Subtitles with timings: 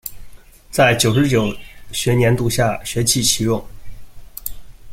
[0.71, 1.55] 在九十九
[1.91, 3.63] 学年度下学期启用。